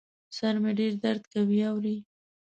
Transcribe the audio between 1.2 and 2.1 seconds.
کوي، اورې؟